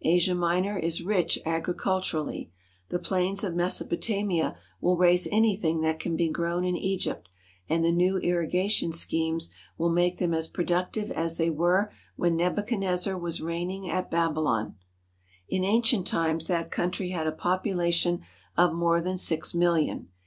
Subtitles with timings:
[0.00, 2.50] Asia Minor is rich agriculturally.
[2.88, 7.28] The plains of Mesopotamia will raise anything that can be grown in Egypt,
[7.68, 13.18] and the new irrigation schemes will make them as productive as they were when Nebuchadnezzar
[13.18, 14.76] was reigning at Babylon.
[15.50, 18.22] In ancient times that country had a population
[18.56, 20.08] of more than six million.